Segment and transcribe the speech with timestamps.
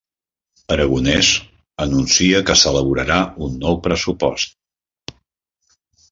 [0.75, 1.27] Aragonès
[1.83, 3.17] anuncia que s'elaborarà
[3.49, 4.57] un nou pressupost